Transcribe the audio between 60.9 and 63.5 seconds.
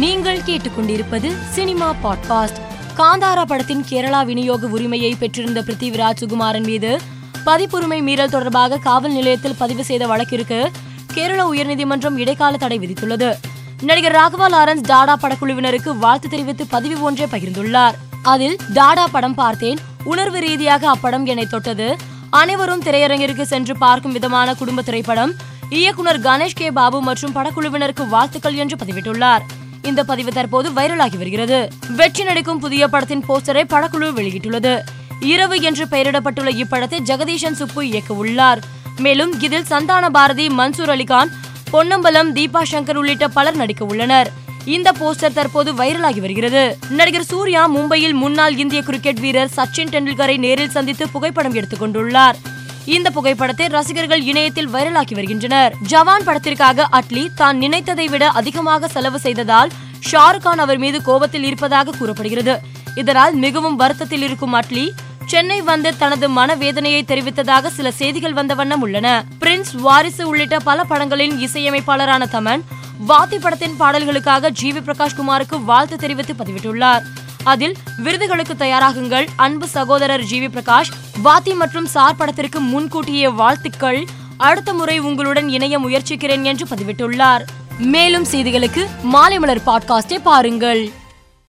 கோபத்தில் இருப்பதாக கூறப்படுகிறது. இதனால்